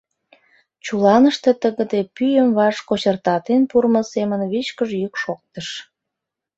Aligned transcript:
Чуланыште 0.85 1.51
тыгыде 1.61 2.01
пӱйым 2.15 2.49
ваш 2.57 2.75
кочыртатен 2.87 3.61
пурмо 3.69 4.01
семын 4.13 4.41
вичкыж 4.51 4.89
йӱк 5.01 5.15
шоктыш: 5.23 5.67